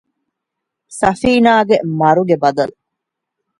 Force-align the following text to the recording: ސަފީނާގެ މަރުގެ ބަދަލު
ސަފީނާގެ 0.99 1.77
މަރުގެ 1.99 2.35
ބަދަލު 2.43 2.75